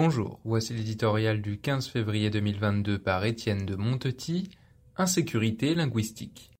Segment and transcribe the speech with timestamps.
[0.00, 4.48] Bonjour, voici l'éditorial du 15 février 2022 par Étienne de Montetis,
[4.96, 6.52] Insécurité linguistique.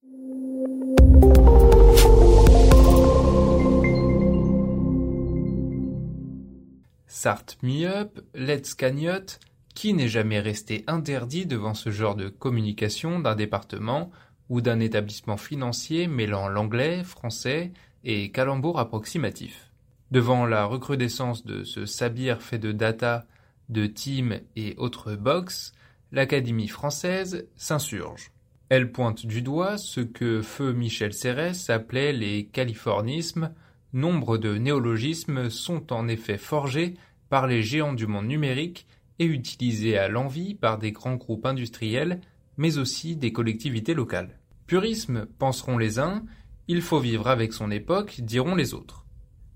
[7.62, 9.38] Me up, let's cagnotte,
[9.72, 14.10] qui n'est jamais resté interdit devant ce genre de communication d'un département
[14.48, 19.67] ou d'un établissement financier mêlant l'anglais, français et calembour approximatif.
[20.10, 23.26] Devant la recrudescence de ce sabir fait de data,
[23.68, 25.72] de team et autres box,
[26.12, 28.32] l'Académie française s'insurge.
[28.70, 33.52] Elle pointe du doigt ce que feu Michel Serres appelait les californismes.
[33.92, 36.94] Nombre de néologismes sont en effet forgés
[37.28, 38.86] par les géants du monde numérique
[39.18, 42.20] et utilisés à l'envi par des grands groupes industriels,
[42.56, 44.38] mais aussi des collectivités locales.
[44.66, 46.24] Purisme, penseront les uns,
[46.66, 49.06] il faut vivre avec son époque, diront les autres.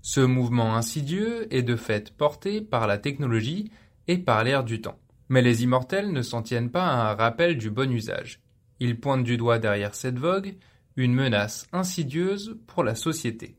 [0.05, 3.71] Ce mouvement insidieux est de fait porté par la technologie
[4.09, 4.99] et par l'air du temps.
[5.29, 8.41] Mais les immortels ne s'en tiennent pas à un rappel du bon usage.
[8.81, 10.55] Ils pointent du doigt derrière cette vogue
[10.97, 13.55] une menace insidieuse pour la société.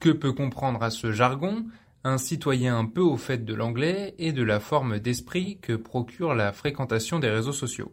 [0.00, 1.66] Que peut comprendre à ce jargon
[2.02, 6.52] un citoyen peu au fait de l'anglais et de la forme d'esprit que procure la
[6.52, 7.92] fréquentation des réseaux sociaux?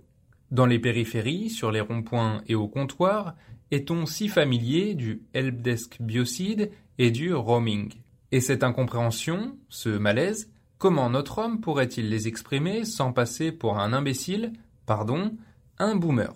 [0.49, 3.35] Dans les périphéries, sur les ronds-points et au comptoir,
[3.71, 7.93] est-on si familier du helpdesk biocide et du roaming.
[8.31, 13.93] Et cette incompréhension, ce malaise, comment notre homme pourrait-il les exprimer sans passer pour un
[13.93, 14.53] imbécile,
[14.85, 15.35] pardon,
[15.77, 16.33] un boomer?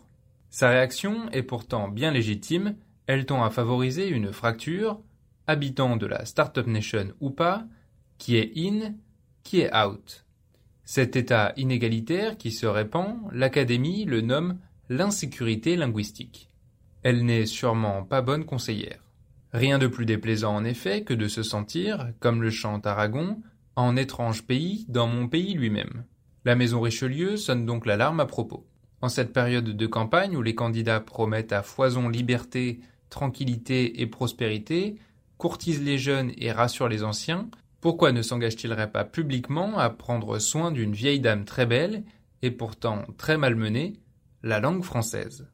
[0.49, 4.99] Sa réaction est pourtant bien légitime, elle tend à favoriser une fracture,
[5.47, 7.65] habitant de la Startup Nation ou pas,
[8.17, 8.93] qui est in,
[9.43, 10.25] qui est out.
[10.83, 16.49] Cet état inégalitaire qui se répand, l'Académie le nomme l'insécurité linguistique.
[17.03, 19.08] Elle n'est sûrement pas bonne conseillère.
[19.52, 23.42] Rien de plus déplaisant en effet que de se sentir, comme le chante Aragon,
[23.75, 26.03] en étrange pays dans mon pays lui-même.
[26.45, 28.67] La maison Richelieu sonne donc l'alarme à propos.
[29.02, 34.98] En cette période de campagne où les candidats promettent à foison liberté, tranquillité et prospérité,
[35.38, 37.49] courtisent les jeunes et rassurent les anciens,
[37.82, 42.04] pourquoi ne s'engage-t-il pas publiquement à prendre soin d'une vieille dame très belle
[42.42, 43.93] et pourtant très malmenée,
[44.43, 45.48] la langue française?